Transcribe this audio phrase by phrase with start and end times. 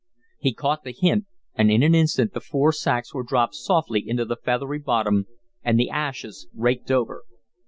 [0.39, 4.25] He caught the hint, and in an instant the four sacks were dropped softly into
[4.25, 5.27] the feathery bottom
[5.61, 7.23] and the ashes raked over.